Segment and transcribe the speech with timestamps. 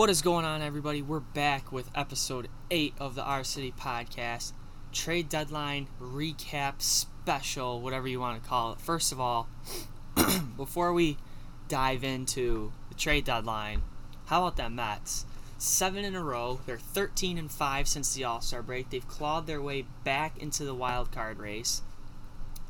[0.00, 1.02] What is going on, everybody?
[1.02, 4.54] We're back with episode 8 of the R City podcast.
[4.92, 8.80] Trade deadline recap special, whatever you want to call it.
[8.80, 9.50] First of all,
[10.56, 11.18] before we
[11.68, 13.82] dive into the trade deadline,
[14.24, 15.26] how about that Mets?
[15.58, 16.60] Seven in a row.
[16.64, 18.88] They're 13 and 5 since the All Star break.
[18.88, 21.82] They've clawed their way back into the wild card race.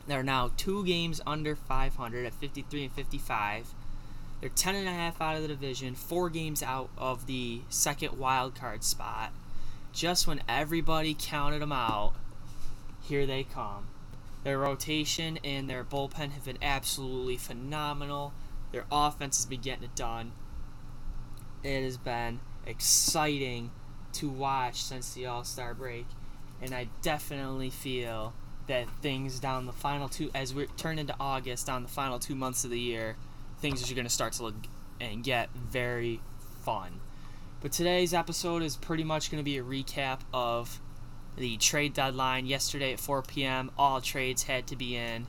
[0.09, 3.73] They're now two games under 500 at 53 and 55.
[4.41, 8.19] They're 10 and a half out of the division, four games out of the second
[8.19, 9.33] wild card spot.
[9.93, 12.15] Just when everybody counted them out,
[13.03, 13.89] here they come.
[14.45, 18.33] Their rotation and their bullpen have been absolutely phenomenal.
[18.73, 20.33] Their offense has been getting it done.
[21.63, 23.71] It has been exciting
[24.15, 26.07] to watch since the All Star break,
[26.63, 28.32] and I definitely feel
[28.66, 32.35] that things down the final two, as we turn into August, down the final two
[32.35, 33.16] months of the year,
[33.61, 34.55] things are going to start to look
[35.01, 36.21] and get very
[36.65, 37.01] fun.
[37.61, 40.80] But today's episode is pretty much going to be a recap of
[41.37, 43.71] the trade deadline yesterday at 4 p.m.
[43.77, 45.27] All trades had to be in.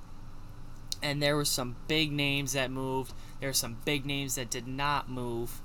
[1.03, 3.13] And there were some big names that moved.
[3.39, 5.61] There were some big names that did not move.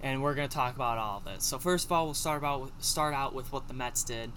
[0.00, 1.44] And we're going to talk about all of this.
[1.44, 4.30] So first of all, we'll start about start out with what the Mets did.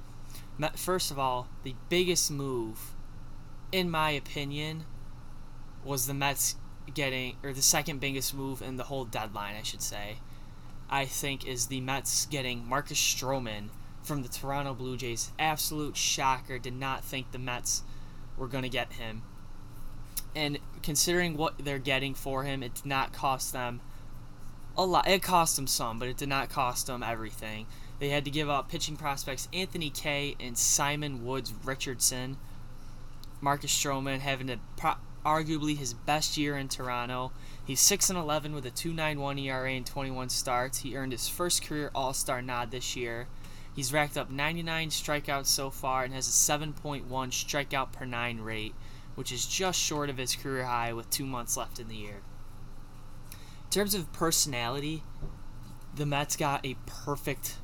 [0.75, 2.93] First of all, the biggest move,
[3.71, 4.85] in my opinion,
[5.83, 6.55] was the Mets
[6.93, 10.17] getting, or the second biggest move in the whole deadline, I should say,
[10.89, 13.69] I think is the Mets getting Marcus Stroman
[14.03, 15.31] from the Toronto Blue Jays.
[15.39, 16.59] Absolute shocker.
[16.59, 17.83] Did not think the Mets
[18.37, 19.23] were going to get him.
[20.35, 23.81] And considering what they're getting for him, it did not cost them
[24.77, 25.07] a lot.
[25.07, 27.67] It cost them some, but it did not cost them everything.
[27.99, 32.37] They had to give up pitching prospects Anthony Kay and Simon Woods Richardson.
[33.41, 34.95] Marcus Stroman having to pro-
[35.25, 37.31] arguably his best year in Toronto.
[37.63, 40.79] He's 6 and 11 with a 2.91 ERA and 21 starts.
[40.79, 43.27] He earned his first career All-Star nod this year.
[43.75, 48.75] He's racked up 99 strikeouts so far and has a 7.1 strikeout per 9 rate,
[49.15, 52.21] which is just short of his career high with 2 months left in the year.
[53.31, 55.03] In terms of personality,
[55.95, 57.55] the Mets got a perfect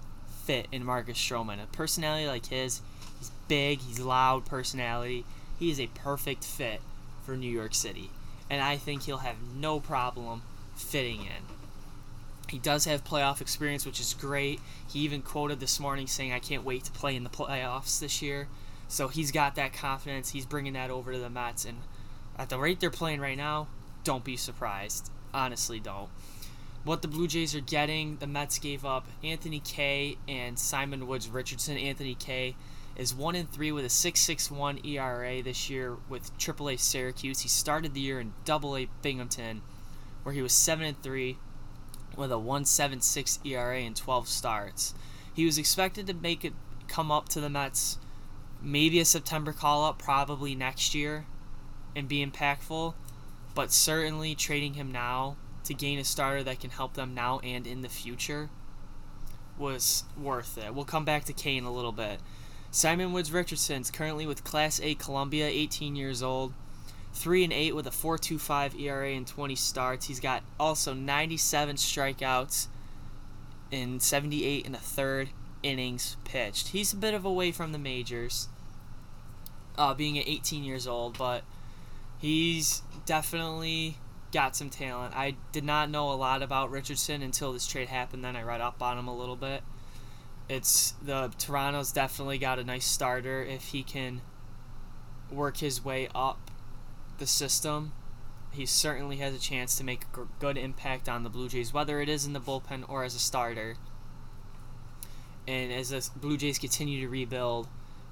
[0.46, 1.62] fit in Marcus Stroman.
[1.62, 2.82] A personality like his,
[3.20, 5.26] he's big, he's loud personality.
[5.60, 6.80] He is a perfect fit
[7.28, 8.10] for New York City,
[8.50, 10.44] and I think he'll have no problem
[10.78, 11.44] fitting in.
[12.48, 14.62] He does have playoff experience, which is great.
[14.88, 18.22] He even quoted this morning saying, I can't wait to play in the playoffs this
[18.22, 18.48] year.
[18.88, 20.30] So he's got that confidence.
[20.30, 21.66] He's bringing that over to the Mets.
[21.66, 21.80] And
[22.38, 23.68] at the rate they're playing right now,
[24.06, 25.12] don't be surprised.
[25.34, 26.08] Honestly, don't.
[26.86, 31.28] What the Blue Jays are getting, the Mets gave up Anthony Kay and Simon Woods
[31.28, 31.78] Richardson.
[31.78, 32.56] Anthony Kay
[32.98, 37.42] is 1 in 3 with a 6.61 ERA this year with AAA Syracuse.
[37.42, 39.62] He started the year in AA Binghamton
[40.24, 41.38] where he was 7 and 3
[42.18, 44.96] with a 1.76 ERA and 12 starts.
[45.34, 46.54] He was expected to make it
[46.88, 48.00] come up to the Mets
[48.62, 51.26] maybe a September call up probably next year
[51.96, 52.96] and be impactful,
[53.54, 57.68] but certainly trading him now to gain a starter that can help them now and
[57.68, 58.50] in the future
[59.58, 60.74] was worth it.
[60.74, 62.20] We'll come back to Kay a little bit.
[62.78, 66.54] Simon Woods Richardson is currently with Class A Columbia, 18 years old.
[67.14, 70.06] 3 and 8 with a 4.25 ERA and 20 starts.
[70.06, 72.68] He's got also 97 strikeouts
[73.72, 75.30] in 78 and a third
[75.64, 76.68] innings pitched.
[76.68, 78.48] He's a bit of away from the majors,
[79.76, 81.44] uh, being at 18 years old, but
[82.20, 83.98] he's definitely
[84.32, 85.16] got some talent.
[85.16, 88.24] I did not know a lot about Richardson until this trade happened.
[88.24, 89.64] Then I read up on him a little bit
[90.50, 94.22] it's the Toronto's definitely got a nice starter if he can
[95.32, 96.52] work his way up
[97.18, 97.92] the system.
[98.52, 102.00] He certainly has a chance to make a good impact on the Blue Jays, whether
[102.00, 103.76] it is in the bullpen or as a starter.
[105.48, 107.68] And as the Blue Jays continue to rebuild,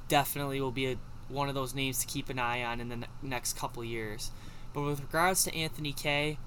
[0.07, 0.97] definitely will be a,
[1.29, 4.31] one of those names to keep an eye on in the ne- next couple years.
[4.73, 6.37] But with regards to Anthony Kay,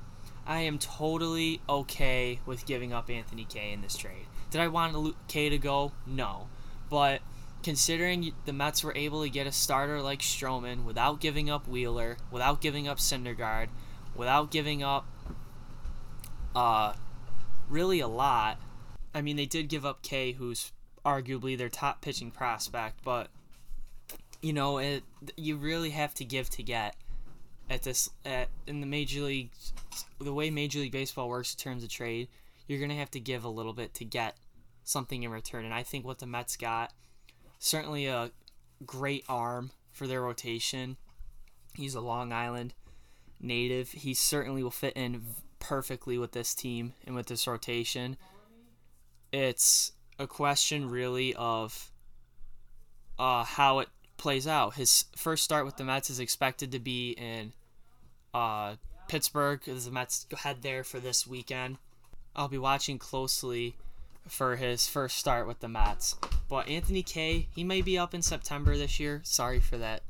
[0.47, 4.27] I am totally okay with giving up Anthony Kay in this trade.
[4.51, 5.93] Did I want Kay to go?
[6.07, 6.49] No.
[6.89, 7.21] But
[7.63, 12.17] considering the Mets were able to get a starter like Stroman without giving up Wheeler,
[12.31, 13.69] without giving up Syndergaard,
[14.15, 15.07] without giving up
[16.55, 16.95] uh,
[17.69, 18.59] really a lot.
[19.15, 20.73] I mean, they did give up Kay, who's
[21.05, 23.29] arguably their top pitching prospect, but
[24.41, 25.03] you know, it
[25.37, 26.95] you really have to give to get
[27.69, 29.51] at this at in the major league
[30.21, 32.29] the way Major League Baseball works in terms of trade
[32.69, 34.37] you're going to have to give a little bit to get
[34.85, 35.65] something in return.
[35.65, 36.93] And I think what the Mets got,
[37.59, 38.31] certainly a
[38.87, 40.97] great arm for their rotation.
[41.75, 42.75] He's a Long Island
[43.41, 43.91] native.
[43.91, 45.23] He certainly will fit in
[45.59, 48.17] perfectly with this team and with this rotation.
[49.33, 51.93] it's a question really of
[53.19, 54.75] uh, how it plays out.
[54.75, 57.53] His first start with the Mets is expected to be in
[58.35, 58.77] uh,
[59.09, 61.79] Pittsburgh as the Mets head there for this weekend.
[62.39, 63.75] I'll be watching closely
[64.29, 66.15] for his first start with the Mets.
[66.49, 69.21] But Anthony Kay, he may be up in September this year.
[69.25, 70.05] Sorry for that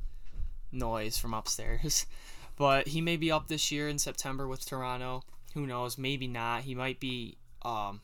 [0.70, 2.06] noise from upstairs.
[2.58, 5.22] But he may be up this year in September with Toronto.
[5.54, 5.96] Who knows?
[5.96, 6.62] Maybe not.
[6.62, 8.00] He might be um,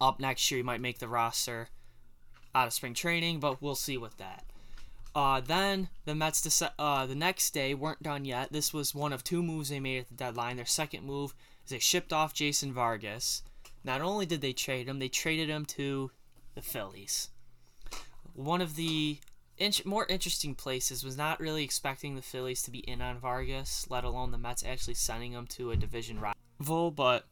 [0.00, 0.58] up next year.
[0.58, 1.68] He might make the roster
[2.54, 4.44] out of spring training, but we'll see with that.
[5.12, 8.52] Uh, then the Mets uh, the next day weren't done yet.
[8.52, 10.54] This was one of two moves they made at the deadline.
[10.54, 11.34] Their second move
[11.68, 13.42] is they shipped off Jason Vargas.
[13.84, 16.10] Not only did they trade him, they traded him to
[16.54, 17.28] the Phillies.
[18.34, 19.18] One of the
[19.58, 23.86] in- more interesting places was not really expecting the Phillies to be in on Vargas,
[23.90, 26.90] let alone the Mets actually sending him to a division rival.
[26.90, 27.26] But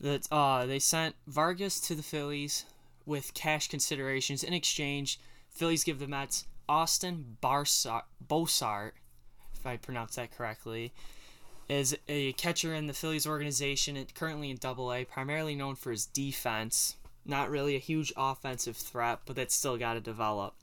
[0.00, 2.64] that uh, they sent Vargas to the Phillies
[3.04, 5.20] with cash considerations in exchange.
[5.50, 8.92] Phillies give the Mets Austin Barsar- Bossart,
[9.54, 10.92] if I pronounce that correctly,
[11.68, 15.90] is a catcher in the Phillies organization, and currently in Double A, primarily known for
[15.90, 16.96] his defense.
[17.24, 20.54] Not really a huge offensive threat, but that's still got to develop.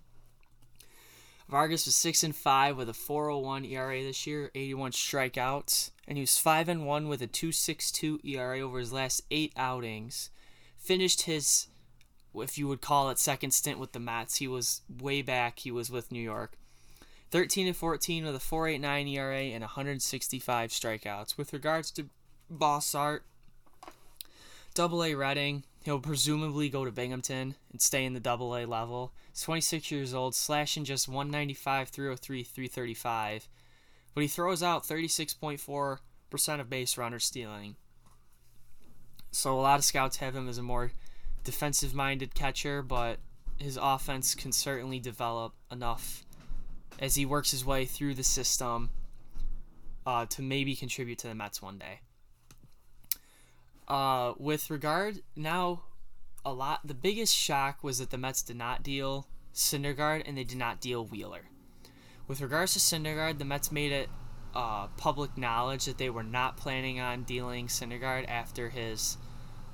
[1.49, 6.21] Vargas was six and five with a 4.01 ERA this year, 81 strikeouts, and he
[6.21, 10.29] was five and one with a 2.62 ERA over his last eight outings.
[10.77, 11.67] Finished his,
[12.33, 14.37] if you would call it, second stint with the Mets.
[14.37, 15.59] He was way back.
[15.59, 16.57] He was with New York.
[17.33, 21.35] 13 and 14 with a 4.89 ERA and 165 strikeouts.
[21.35, 22.09] With regards to
[22.47, 23.21] Bossart,
[24.75, 29.13] Double A Reading, he'll presumably go to Binghamton and stay in the Double A level.
[29.31, 33.47] He's 26 years old, slashing just 195, 303, 335,
[34.13, 37.77] but he throws out 36.4% of base runners stealing.
[39.31, 40.91] So a lot of scouts have him as a more
[41.43, 43.17] defensive-minded catcher, but
[43.57, 46.22] his offense can certainly develop enough
[47.03, 48.89] as he works his way through the system
[50.05, 51.99] uh, to maybe contribute to the Mets one day.
[53.89, 55.83] Uh, with regard now,
[56.45, 60.45] a lot the biggest shock was that the Mets did not deal Syndergaard and they
[60.45, 61.49] did not deal Wheeler.
[62.25, 64.09] With regards to Syndergaard, the Mets made it
[64.55, 69.17] uh, public knowledge that they were not planning on dealing Syndergaard after his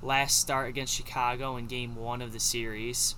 [0.02, 3.14] last start against Chicago in Game One of the series.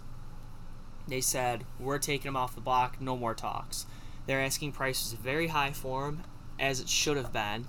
[1.08, 3.86] They said we're taking him off the block, no more talks.
[4.26, 6.22] Their asking price was very high for him,
[6.58, 7.66] as it should have been.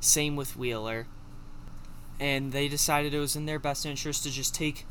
[0.00, 1.06] Same with Wheeler.
[2.20, 4.86] And they decided it was in their best interest to just take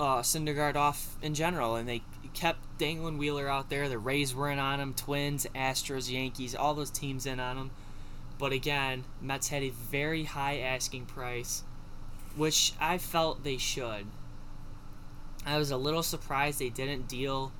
[0.00, 2.02] uh, Syndergaard off in general, and they
[2.34, 3.88] kept dangling Wheeler out there.
[3.88, 7.70] The Rays were in on him, Twins, Astros, Yankees, all those teams in on him.
[8.38, 11.62] But again, Mets had a very high asking price,
[12.36, 14.06] which I felt they should.
[15.44, 17.52] I was a little surprised they didn't deal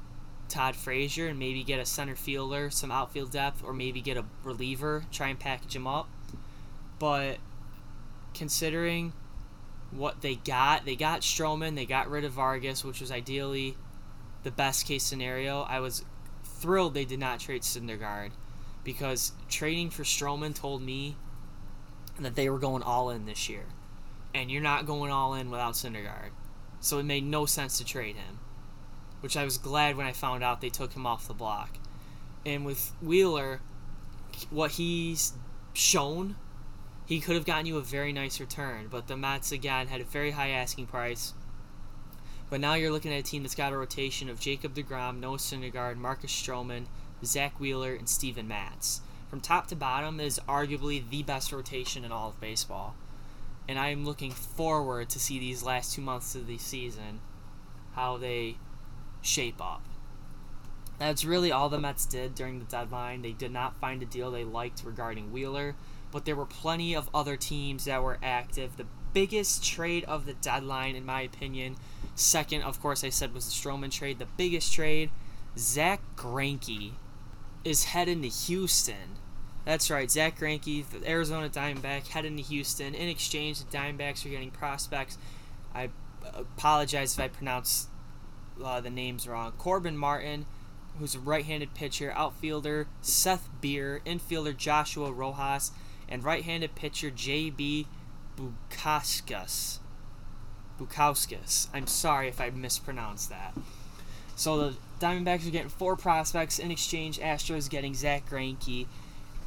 [0.53, 4.25] Todd Frazier and maybe get a center fielder, some outfield depth, or maybe get a
[4.45, 6.09] reliever, try and package him up.
[6.99, 7.39] But
[8.35, 9.15] considering
[9.91, 13.77] what they got, they got Stroman, they got rid of Vargas, which was ideally
[14.43, 15.63] the best case scenario.
[15.63, 16.05] I was
[16.45, 18.33] thrilled they did not trade Syndergaard
[18.85, 21.17] because trading for Stroman told me
[22.21, 23.65] that they were going all in this year.
[24.35, 26.31] And you're not going all in without Syndergaard.
[26.81, 28.39] So it made no sense to trade him
[29.23, 31.79] which I was glad when I found out they took him off the block.
[32.45, 33.61] And with Wheeler,
[34.51, 35.33] what he's
[35.73, 36.35] shown,
[37.07, 38.89] he could have gotten you a very nice return.
[38.91, 41.35] But the Mets, again, had a very high asking price.
[42.51, 45.39] But now you're looking at a team that's got a rotation of Jacob DeGrom, Noah
[45.39, 46.87] Syndergaard, Marcus Stroman,
[47.25, 49.03] Zack Wheeler, and Steven Matz.
[49.31, 52.97] From top to bottom is arguably the best rotation in all of baseball.
[53.69, 57.21] And I am looking forward to see these last two months of the season,
[57.95, 58.57] how they
[59.23, 59.83] shape up.
[60.99, 63.23] That's really all the Mets did during the deadline.
[63.23, 65.75] They did not find a deal they liked regarding Wheeler,
[66.11, 68.77] but there were plenty of other teams that were active.
[68.77, 71.77] The biggest trade of the deadline, in my opinion,
[72.15, 74.19] second, of course, I said was the Stroman trade.
[74.19, 75.11] The biggest trade,
[75.59, 76.93] Zack Greinke
[77.65, 79.19] is heading to Houston.
[79.65, 82.95] That's right, Zack Greinke, the Arizona Diamondback, heading to Houston.
[82.95, 85.19] In exchange, the Diamondbacks are getting prospects.
[85.75, 85.91] I
[86.35, 87.87] apologize if I pronounce
[88.63, 89.53] uh, the names wrong.
[89.59, 90.47] Corbin Martin,
[90.99, 95.73] who's a right-handed pitcher, outfielder Seth Beer, infielder Joshua Rojas,
[96.09, 97.87] and right-handed pitcher J.B.
[98.37, 99.79] Bukauskas.
[100.79, 101.69] Bukauskas.
[101.73, 103.55] I'm sorry if I mispronounced that.
[104.37, 107.19] So the Diamondbacks are getting four prospects in exchange.
[107.19, 108.87] Astros getting Zack Greinke,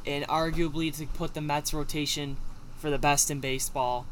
[0.06, 2.36] and arguably to put the Mets rotation
[2.76, 4.06] for the best in baseball.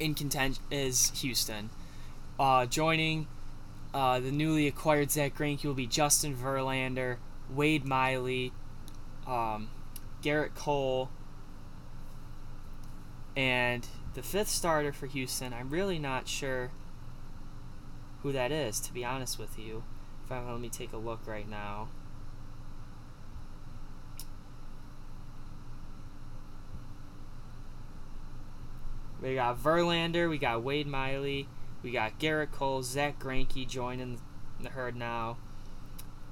[0.00, 1.70] in contention is Houston.
[2.38, 3.28] Uh, joining
[3.94, 8.52] uh, the newly acquired Zack Greinke will be Justin Verlander, Wade Miley,
[9.24, 9.70] um,
[10.20, 11.10] Gerrit Cole,
[13.36, 15.54] and the fifth starter for Houston.
[15.54, 16.72] I'm really not sure
[18.22, 19.84] who that is, to be honest with you.
[20.24, 21.88] If I, let me take a look right now.
[29.22, 31.48] We got Verlander, we got Wade Miley,
[31.84, 34.18] we got Gerrit Cole, Zack Greinke joining
[34.60, 35.36] the herd now.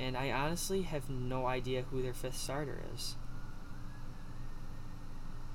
[0.01, 3.17] And I honestly have no idea who their fifth starter is.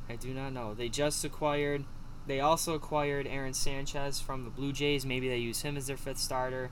[0.08, 0.76] I do not know.
[0.76, 1.84] They just acquired.
[2.28, 5.04] They also acquired Aaron Sanchez from the Blue Jays.
[5.04, 6.70] Maybe they use him as their fifth starter.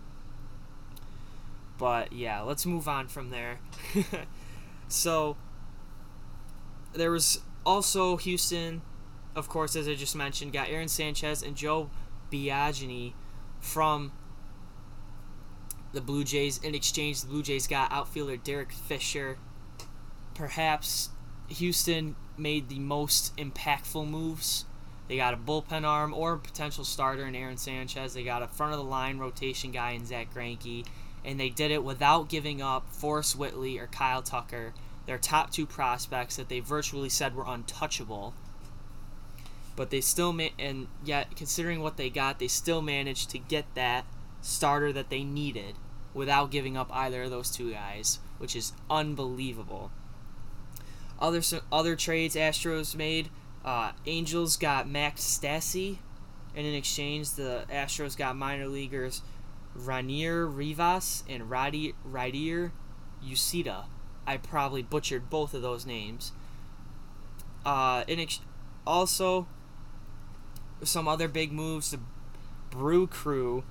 [1.79, 3.57] But yeah, let's move on from there.
[4.87, 5.35] so
[6.93, 8.83] there was also Houston,
[9.35, 11.89] of course, as I just mentioned, got Aaron Sanchez and Joe
[12.31, 13.13] Biagini
[13.59, 14.11] from
[15.93, 16.59] the Blue Jays.
[16.59, 19.37] In exchange, the Blue Jays got outfielder Derek Fisher.
[20.33, 21.09] Perhaps
[21.47, 24.65] Houston made the most impactful moves.
[25.07, 28.13] They got a bullpen arm or a potential starter in Aaron Sanchez.
[28.13, 30.85] They got a front of the line rotation guy in Zack Greinke.
[31.23, 34.73] And they did it without giving up Forrest Whitley or Kyle Tucker,
[35.05, 38.33] their top two prospects that they virtually said were untouchable.
[39.75, 43.65] But they still, ma- and yet, considering what they got, they still managed to get
[43.75, 44.05] that
[44.41, 45.75] starter that they needed
[46.13, 49.91] without giving up either of those two guys, which is unbelievable.
[51.19, 51.41] Other
[51.71, 53.29] other trades Astros made.
[53.63, 55.97] Uh, Angels got Max Stassi,
[56.55, 59.21] and in exchange, the Astros got minor leaguers
[59.75, 62.71] Rainier Rivas and Radi Radier
[63.23, 63.85] Ucida.
[64.25, 66.31] I probably butchered both of those names.
[67.65, 68.39] Uh, in ex-
[68.87, 69.47] also,
[70.83, 71.91] some other big moves.
[71.91, 71.99] The
[72.69, 73.63] Brew Crew,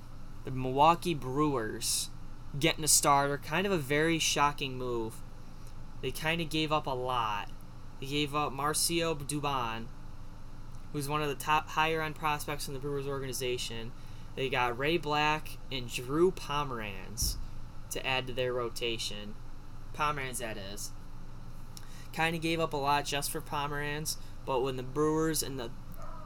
[0.43, 2.09] the Milwaukee Brewers,
[2.59, 3.37] getting a starter.
[3.37, 5.15] Kind of a very shocking move.
[6.01, 7.49] They kind of gave up a lot.
[7.99, 9.85] They gave up Marcio Dubon,
[10.91, 13.91] who's one of the top higher end prospects in the Brewers organization.
[14.35, 17.37] They got Ray Black and Drew Pomeranz
[17.91, 19.35] to add to their rotation.
[19.93, 20.91] Pomeranz, that is.
[22.13, 25.71] Kind of gave up a lot just for Pomeranz, but when the Brewers and the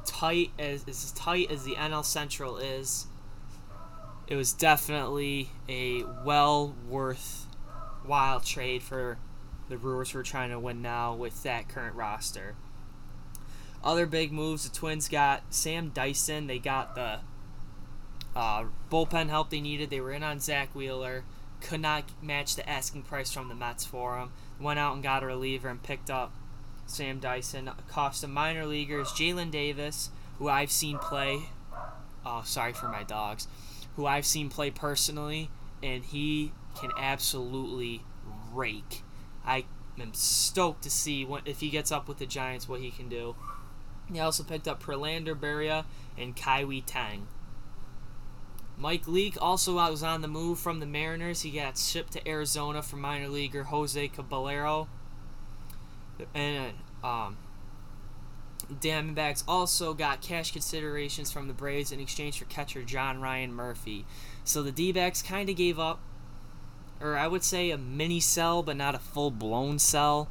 [0.09, 3.05] tight as as tight as the NL Central is,
[4.27, 7.45] it was definitely a well worth
[8.03, 9.19] while trade for
[9.69, 12.55] the Brewers who are trying to win now with that current roster.
[13.83, 16.47] Other big moves: the Twins got Sam Dyson.
[16.47, 17.19] They got the
[18.35, 19.91] uh, bullpen help they needed.
[19.91, 21.23] They were in on Zack Wheeler.
[21.61, 24.31] Could not match the asking price from the Mets for him.
[24.59, 26.33] Went out and got a reliever and picked up
[26.89, 27.69] Sam Dyson.
[27.87, 31.49] Cost of minor leaguers Jaylin Davis, who I've seen play.
[32.25, 33.47] Oh, sorry for my dogs.
[33.95, 35.49] Who I've seen play personally,
[35.83, 38.03] and he can absolutely
[38.53, 39.03] rake.
[39.45, 39.65] I
[39.99, 43.09] am stoked to see what if he gets up with the Giants what he can
[43.09, 43.35] do.
[44.11, 45.85] He also picked up Prelander Berroa
[46.17, 47.27] and Kai Tang.
[48.77, 51.41] Mike Leake also was on the move from the Mariners.
[51.41, 54.87] He got shipped to Arizona for minor leaguer Jose Caballero.
[56.33, 56.73] And
[57.03, 57.37] um,
[58.71, 64.05] Diamondbacks also got cash considerations from the Braves in exchange for catcher John Ryan Murphy.
[64.43, 65.99] So the D backs kind of gave up
[67.01, 70.29] or I would say a mini sell, but not a full blown sell,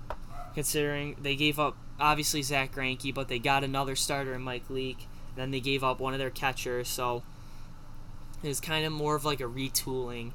[0.55, 5.07] considering they gave up obviously Zach Greinke, but they got another starter in Mike Leake.
[5.35, 7.23] Then they gave up one of their catchers, so
[8.43, 10.33] it was kind of more of like a retooling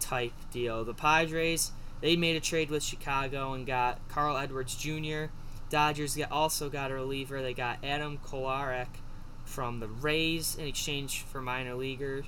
[0.00, 0.84] type deal.
[0.84, 1.72] The Padres
[2.04, 5.32] they made a trade with Chicago and got Carl Edwards Jr.
[5.70, 7.40] Dodgers also got a reliever.
[7.40, 8.98] They got Adam Kolarek
[9.46, 12.24] from the Rays in exchange for minor leaguer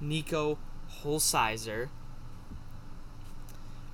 [0.00, 0.58] Niko
[1.02, 1.88] Hulsizer.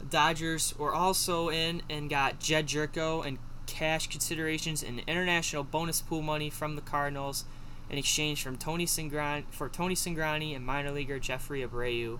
[0.07, 6.21] Dodgers were also in and got Jedd Gyorko and cash considerations and international bonus pool
[6.21, 7.47] money from the Cardinals
[7.89, 12.19] in exchange from Tony Cingrani, for Tony Cingrani and minor leaguer Jeffrey Abreu.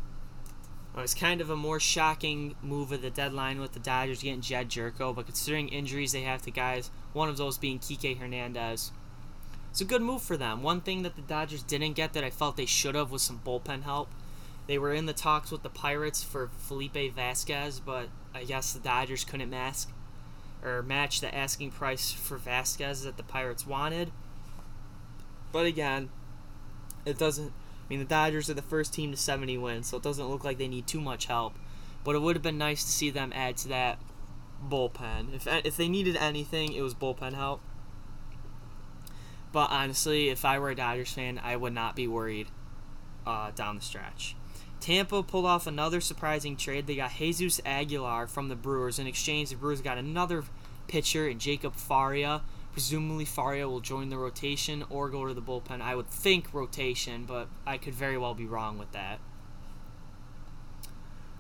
[0.95, 4.43] It was kind of a more shocking move of the deadline with the Dodgers getting
[4.43, 8.93] Jedd Gyorko, but considering injuries they have to guys, one of those being Kike Hernandez,
[9.71, 10.63] it's a good move for them.
[10.63, 13.41] One thing that the Dodgers didn't get that I felt they should have was some
[13.43, 14.11] bullpen help.
[14.67, 18.81] They were in the talks with the Pirates for Felipe Vasquez, but I guess the
[18.81, 19.91] Dodgers couldn't mask
[20.63, 24.13] or match the asking price for Vasquez that the Pirates wanted.
[25.53, 26.11] But again,
[27.07, 27.53] it doesn't.
[27.93, 30.57] Mean, the Dodgers are the first team to 70 wins, so it doesn't look like
[30.57, 31.59] they need too much help.
[32.05, 33.99] But it would have been nice to see them add to that
[34.67, 35.35] bullpen.
[35.35, 37.61] If if they needed anything, it was bullpen help.
[39.53, 42.47] But honestly, if I were a Dodgers fan, I would not be worried
[43.27, 44.37] uh, down the stretch.
[44.81, 46.87] Tampa pulled off another surprising trade.
[46.87, 48.99] They got Jesus Aguilar from the Brewers.
[48.99, 50.45] In exchange, the Brewers got another
[50.89, 52.41] pitcher in Jacob Faria.
[52.73, 55.83] Presumably, Faria will join the rotation or go to the bullpen.
[55.83, 59.21] I would think rotation, but I could very well be wrong with that.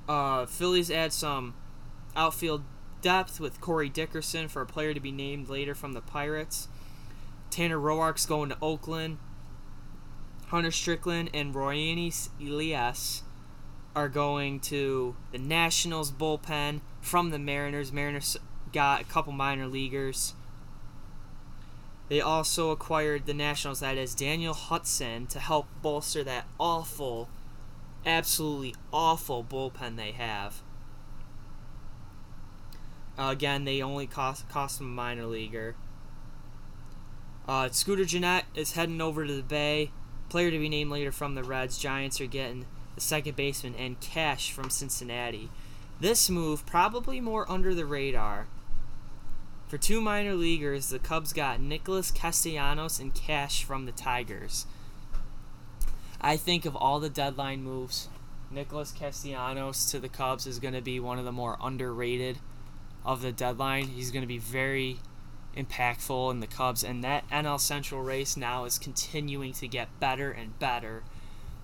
[0.07, 1.55] Uh, Phillies add some
[2.15, 2.65] outfield
[3.01, 6.69] depth with Corey Dickerson for a player to be named later from the Pirates.
[7.51, 9.19] Tanner Roark's going to Oakland.
[10.49, 13.23] Hunter Strickland and Roenis Elias
[13.97, 17.91] are going to the Nationals bullpen from the Mariners.
[17.91, 18.37] Mariners
[18.73, 20.35] got a couple minor leaguers.
[22.13, 27.31] They also acquired the Nationals, that is Daniel Hudson, to help bolster that awful,
[28.05, 30.61] absolutely awful bullpen they have.
[33.19, 35.75] Uh, again, they only cost cost a minor leaguer.
[37.49, 39.91] Uh, Scooter Gennett is heading over to the Bay.
[40.29, 41.79] Player to be named later from the Reds.
[41.79, 45.49] Giants are getting the second baseman and Cash from Cincinnati.
[45.99, 48.49] This move probably more under the radar.
[49.73, 54.67] For two minor leaguers, the Cubs got Nicholas Castellanos and Cash from the Tigers.
[56.21, 58.11] I think of all the deadline moves,
[58.51, 62.37] Nicholas Castellanos to the Cubs is going to be one of the more underrated
[63.03, 63.87] of the deadline.
[63.87, 64.99] He's going to be very
[65.57, 70.31] impactful in the Cubs, and that NL Central race now is continuing to get better
[70.31, 71.03] and better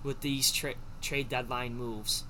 [0.01, 2.23] with these tra- trade deadline moves.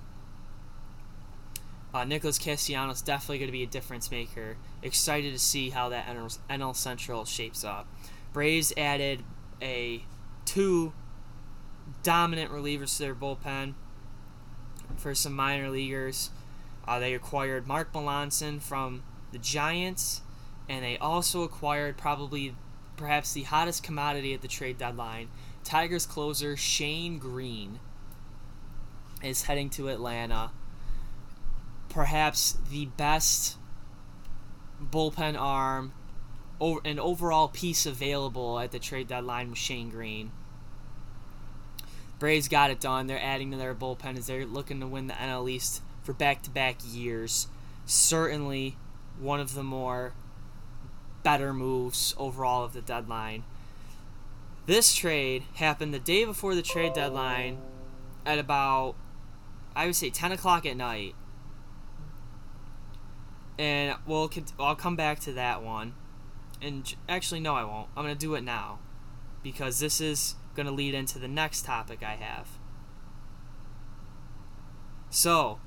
[1.93, 4.57] Uh, Nicholas Castellanos is definitely going to be a difference maker.
[4.83, 6.05] Excited to see how that
[6.49, 7.87] NL Central shapes up.
[8.31, 9.23] Braves added
[9.61, 10.03] a
[10.45, 10.93] two
[12.03, 13.73] dominant relievers to their bullpen
[14.97, 16.29] for some minor leaguers.
[16.87, 20.21] Uh, they acquired Mark Melancon from the Giants,
[20.67, 22.55] and they also acquired probably
[22.97, 25.29] perhaps the hottest commodity at the trade deadline.
[25.63, 27.79] Tigers closer Shane Greene
[29.23, 30.51] is heading to Atlanta.
[31.89, 33.57] Perhaps the best
[34.81, 35.93] bullpen arm,
[36.59, 40.31] over an overall piece available at the trade deadline with Shane Greene.
[42.19, 43.07] Braves got it done.
[43.07, 46.77] They're adding to their bullpen as they're looking to win the NL East for back-to-back
[46.85, 47.47] years.
[47.85, 48.75] Certainly
[49.19, 50.13] one of the more
[51.23, 53.43] better moves overall of the deadline.
[54.65, 57.57] This trade happened the day before the trade deadline
[58.25, 58.95] at about,
[59.75, 61.15] I would say, 10 o'clock at night.
[63.59, 65.93] And we'll, I'll come back to that one.
[66.61, 67.89] And actually, no, I won't.
[67.95, 68.79] I'm to do it now.
[69.43, 72.47] Because this is to lead into the next topic I have.
[75.09, 75.59] So,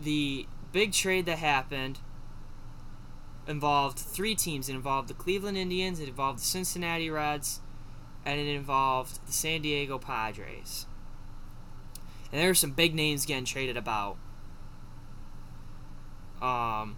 [0.00, 1.98] the big trade that happened
[3.46, 4.68] involved three teams.
[4.68, 7.60] It involved the Cleveland Indians, it involved the Cincinnati Reds,
[8.24, 10.86] and it involved the San Diego Padres.
[12.30, 14.16] And there were some big names getting traded about.
[16.40, 16.96] Um,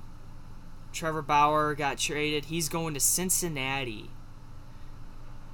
[0.92, 2.46] Trevor Bauer got traded.
[2.46, 4.10] He's going to Cincinnati.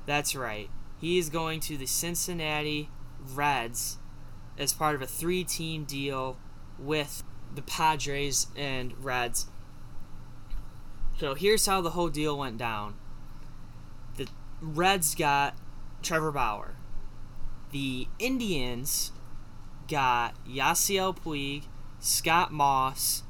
[0.07, 0.69] That's right.
[1.01, 2.91] He is going to the Cincinnati
[3.35, 3.99] Reds
[4.59, 6.37] as part of a three team deal
[6.79, 7.23] with
[7.55, 9.47] the Padres and Reds.
[11.19, 12.95] So here's how the whole deal went down.
[14.17, 14.29] The
[14.61, 15.57] Reds got
[16.03, 16.77] Trevor Bauer.
[17.71, 19.13] The Indians
[19.89, 21.65] got Yasiel Puig,
[21.99, 23.23] Scott Moss,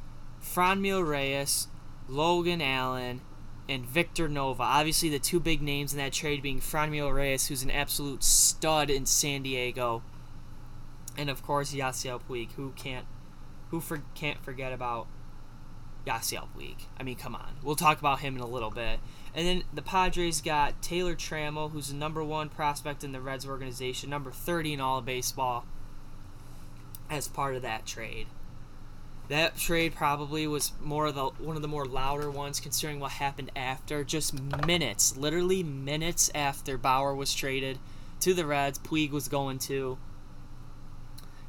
[0.55, 1.69] Franmil Reyes,
[2.09, 3.21] Logan Allen,
[3.69, 4.63] and Victor Nova.
[4.63, 8.89] Obviously, the two big names in that trade being Franmil Reyes, who's an absolute stud
[8.91, 10.03] in San Diego,
[11.17, 13.07] and of course Yasiel Puig, who can't
[13.71, 15.07] who for, can't forget about
[16.07, 16.87] Yasiel Puig.
[16.99, 17.57] I mean, come on.
[17.63, 19.01] We'll talk about him in a little bit.
[19.35, 23.47] And then the Padres got Taylor Trammell, who's the number one prospect in the Reds
[23.47, 25.67] organization, number 30 in all of baseball,
[27.11, 28.27] as part of that trade.
[29.29, 33.13] That trade probably was more of the one of the more louder ones, considering what
[33.13, 34.03] happened after.
[34.03, 37.79] Just minutes, literally minutes after Bauer was traded
[38.21, 39.99] to the Reds, Puig was going to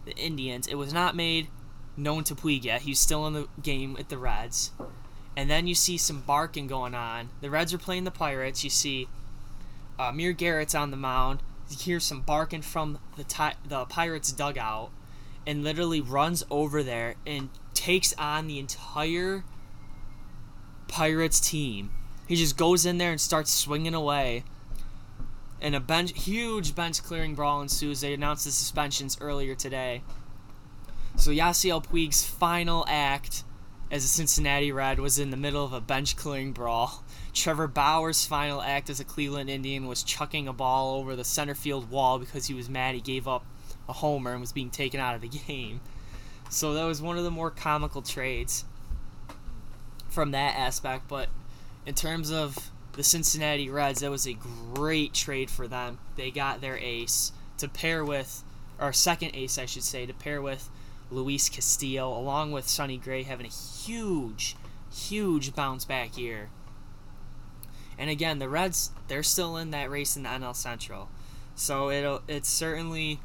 [0.05, 0.67] the Indians.
[0.67, 1.47] It was not made
[1.95, 2.81] known to Puig yet.
[2.81, 4.71] He's still in the game with the Reds.
[5.35, 7.29] And then you see some barking going on.
[7.41, 8.63] The Reds are playing the Pirates.
[8.63, 9.07] You see
[9.97, 11.41] uh, Garrett's on the mound.
[11.69, 14.91] You hear some barking from the ti- the Pirates dugout,
[15.45, 19.45] and literally runs over there and takes on the entire
[20.89, 21.91] Pirates team.
[22.27, 24.43] He just goes in there and starts swinging away.
[25.61, 28.01] And a bench, huge bench clearing brawl ensues.
[28.01, 30.03] They announced the suspensions earlier today.
[31.15, 33.43] So Yasiel Puig's final act
[33.89, 37.05] as a Cincinnati Red was in the middle of a bench clearing brawl.
[37.33, 41.55] Trevor Bauer's final act as a Cleveland Indian was chucking a ball over the center
[41.55, 43.45] field wall because he was mad he gave up
[43.87, 45.79] a homer and was being taken out of the game.
[46.49, 48.65] So that was one of the more comical trades
[50.09, 51.07] from that aspect.
[51.07, 51.29] But
[51.85, 55.99] in terms of the Cincinnati Reds, that was a great trade for them.
[56.15, 58.43] They got their ace to pair with,
[58.79, 60.69] or second ace, I should say, to pair with
[61.12, 64.55] Luis Castillo, along with Sonny Gray having a huge,
[64.91, 66.49] huge bounce back year.
[67.97, 71.09] And again, the Reds, they're still in that race in the NL Central.
[71.55, 73.19] So it'll it's certainly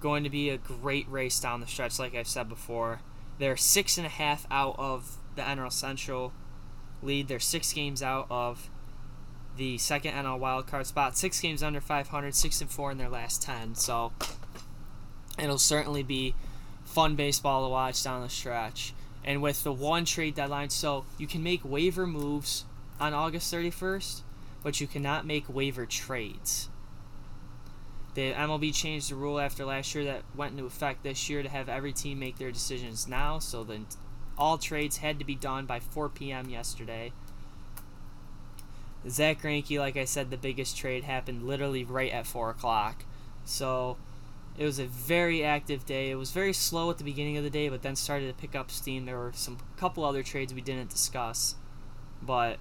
[0.00, 3.00] going to be a great race down the stretch, like I've said before.
[3.38, 6.32] They're six and a half out of the NL Central
[7.02, 7.28] lead.
[7.28, 8.68] They're six games out of
[9.56, 11.16] the second NL wildcard spot.
[11.16, 13.74] Six games under 500, six and four in their last ten.
[13.74, 14.12] So
[15.38, 16.34] it'll certainly be
[16.84, 18.94] fun baseball to watch down the stretch.
[19.24, 22.64] And with the one trade deadline, so you can make waiver moves
[22.98, 24.22] on August 31st,
[24.62, 26.68] but you cannot make waiver trades.
[28.14, 31.48] The MLB changed the rule after last year that went into effect this year to
[31.48, 33.38] have every team make their decisions now.
[33.38, 33.86] So then
[34.36, 36.48] all trades had to be done by 4 p.m.
[36.48, 37.12] yesterday.
[39.08, 43.04] Zack Greinke, like I said, the biggest trade happened literally right at 4 o'clock.
[43.44, 43.96] So
[44.58, 46.10] it was a very active day.
[46.10, 48.54] It was very slow at the beginning of the day, but then started to pick
[48.54, 49.06] up steam.
[49.06, 51.54] There were some couple other trades we didn't discuss,
[52.20, 52.58] but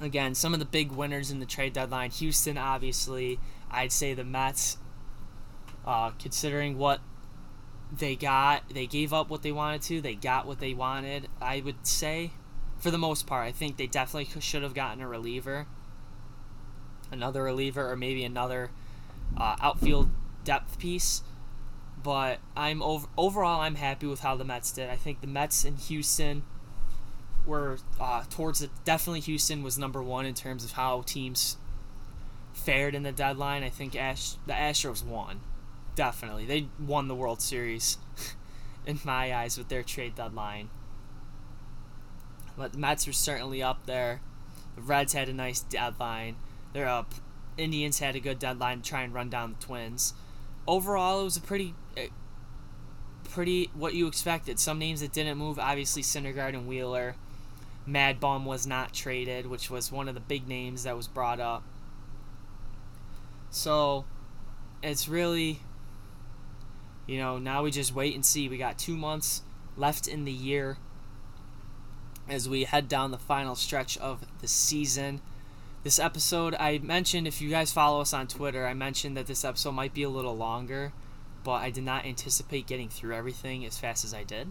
[0.00, 2.10] again, some of the big winners in the trade deadline.
[2.10, 3.40] Houston, obviously.
[3.72, 4.76] I'd say the Mets,
[5.86, 7.00] uh, considering what
[7.96, 10.00] they got, they gave up what they wanted to.
[10.00, 11.28] They got what they wanted.
[11.40, 12.32] I would say,
[12.78, 15.66] for the most part, I think they definitely should have gotten a reliever,
[17.10, 18.70] another reliever, or maybe another
[19.36, 20.10] uh, outfield
[20.44, 21.22] depth piece.
[22.02, 24.90] But I'm over overall, I'm happy with how the Mets did.
[24.90, 26.42] I think the Mets in Houston
[27.46, 31.56] were uh, towards the definitely Houston was number one in terms of how teams
[32.52, 33.62] fared in the deadline.
[33.62, 35.40] I think Ash the Astros won,
[35.94, 37.98] definitely they won the World Series
[38.86, 40.68] in my eyes with their trade deadline.
[42.56, 44.20] But the Mets were certainly up there.
[44.76, 46.36] The Reds had a nice deadline.
[46.72, 47.14] They're up.
[47.58, 50.14] Indians had a good deadline to try and run down the Twins.
[50.66, 52.08] Overall, it was a pretty eh,
[53.30, 54.58] pretty what you expected.
[54.58, 57.16] Some names that didn't move, obviously Syndergaard and Wheeler.
[57.84, 61.40] Mad Bum was not traded, which was one of the big names that was brought
[61.40, 61.64] up.
[63.52, 64.06] So
[64.82, 65.60] it's really,
[67.06, 68.48] you know, now we just wait and see.
[68.48, 69.42] We got two months
[69.76, 70.78] left in the year
[72.28, 75.20] as we head down the final stretch of the season.
[75.84, 79.44] This episode, I mentioned, if you guys follow us on Twitter, I mentioned that this
[79.44, 80.94] episode might be a little longer,
[81.44, 84.50] but I did not anticipate getting through everything as fast as I did.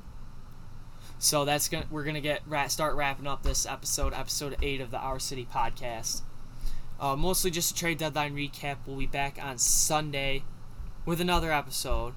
[1.18, 4.98] So that's gonna we're gonna get start wrapping up this episode, episode eight of the
[5.00, 6.22] Our City podcast.
[7.02, 8.78] Uh, mostly just a trade deadline recap.
[8.86, 10.44] We'll be back on Sunday
[11.04, 12.14] with another episode,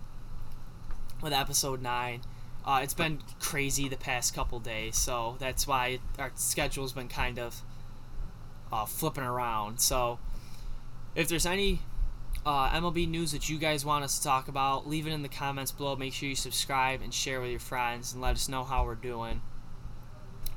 [1.22, 2.20] with episode nine.
[2.66, 7.38] Uh, it's been crazy the past couple days, so that's why our schedule's been kind
[7.38, 7.62] of
[8.70, 9.80] uh, flipping around.
[9.80, 10.18] So
[11.14, 11.80] if there's any
[12.44, 15.28] uh, MLB news that you guys want us to talk about, leave it in the
[15.30, 15.96] comments below.
[15.96, 18.96] Make sure you subscribe and share with your friends and let us know how we're
[18.96, 19.40] doing.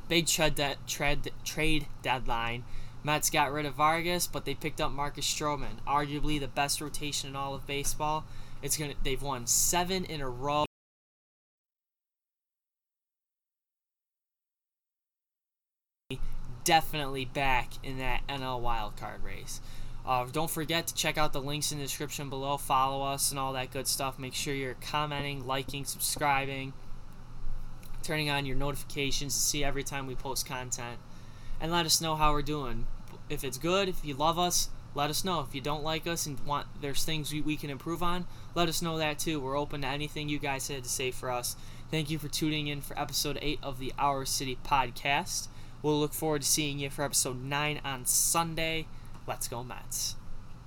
[0.10, 2.66] Big trade, de- trade, trade deadline.
[3.08, 7.30] Mets got rid of Vargas, but they picked up Marcus Stroman, arguably the best rotation
[7.30, 8.26] in all of baseball.
[8.62, 8.96] It's gonna.
[9.02, 10.66] They've won seven in a row.
[16.66, 19.62] Definitely back in that NL wildcard race.
[20.06, 22.58] Uh, don't forget to check out the links in the description below.
[22.58, 24.20] Follow us and all that good stuff.
[24.20, 26.74] Make sure you're commenting, liking, subscribing,
[28.04, 31.00] turning on your notifications to see every time we post content.
[31.62, 32.86] And let us know how we're doing.
[33.30, 35.42] If it's good, if you love us, let us know.
[35.42, 38.68] If you don't like us and want there's things we, we can improve on, let
[38.68, 39.40] us know that too.
[39.40, 41.56] We're open to anything you guys had to say for us.
[41.90, 45.48] Thank you for tuning in for episode 8 of the Our City podcast.
[45.82, 48.88] We'll look forward to seeing you for episode 9 on Sunday.
[49.26, 50.17] Let's go, Mets.